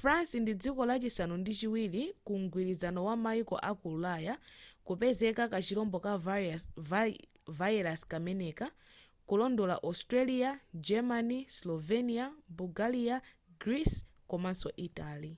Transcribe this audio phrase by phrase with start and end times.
[0.00, 4.34] france ndi dziko lachisanu ndi chiwiri ku mgwirizano wa mayiko aku ulaya
[4.86, 6.12] kupezeka kachirombo ka
[7.68, 8.66] virus kameneka
[9.28, 10.50] kulondola austria
[10.88, 12.24] germany slovenia
[12.58, 13.16] bulgaria
[13.62, 13.96] greece
[14.30, 15.32] komanso italy